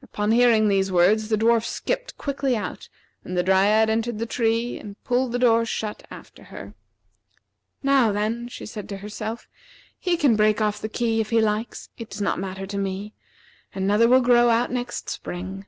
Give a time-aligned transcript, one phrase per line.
[0.00, 2.88] Upon hearing these words the dwarf skipped quickly out,
[3.24, 6.74] and the Dryad entered the tree and pulled the door shut after her.
[7.82, 9.48] "Now, then," she said to herself,
[9.98, 11.88] "he can break off the key if he likes.
[11.98, 13.12] It does not matter to me.
[13.74, 15.66] Another will grow out next spring.